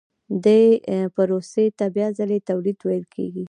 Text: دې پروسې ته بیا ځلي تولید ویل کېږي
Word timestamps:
دې 0.45 0.63
پروسې 1.15 1.65
ته 1.77 1.85
بیا 1.95 2.07
ځلي 2.17 2.39
تولید 2.49 2.77
ویل 2.81 3.05
کېږي 3.15 3.39